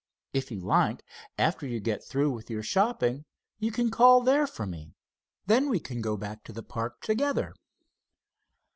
"If 0.33 0.49
you 0.49 0.59
like, 0.61 1.03
after 1.37 1.67
you 1.67 1.79
get 1.79 2.03
through 2.03 2.31
with 2.31 2.49
your 2.49 2.63
shopping 2.63 3.23
you 3.59 3.71
can 3.71 3.91
call 3.91 4.21
there 4.21 4.47
for 4.47 4.65
me. 4.65 4.95
Then 5.45 5.69
we 5.69 5.79
can 5.79 6.01
go 6.01 6.17
back 6.17 6.43
to 6.45 6.51
the 6.51 6.63
park 6.63 7.01
together." 7.01 7.53